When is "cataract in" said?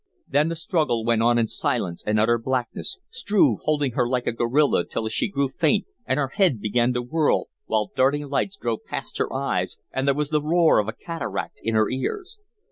10.93-11.75